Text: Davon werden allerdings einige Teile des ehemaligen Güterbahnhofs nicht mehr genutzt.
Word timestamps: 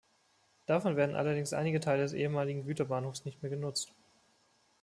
Davon 0.65 0.95
werden 0.95 1.13
allerdings 1.15 1.53
einige 1.53 1.79
Teile 1.79 2.01
des 2.01 2.13
ehemaligen 2.13 2.65
Güterbahnhofs 2.65 3.23
nicht 3.23 3.43
mehr 3.43 3.51
genutzt. 3.51 3.93